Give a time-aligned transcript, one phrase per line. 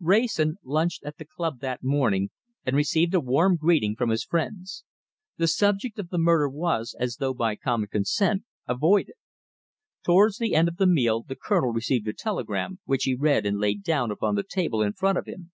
[0.00, 2.30] Wrayson lunched at the club that morning,
[2.64, 4.82] and received a warm greeting from his friends.
[5.36, 9.12] The subject of the murder was, as though by common consent, avoided.
[10.02, 13.58] Towards the end of the meal the Colonel received a telegram, which he read and
[13.60, 15.52] laid down upon the table in front of him.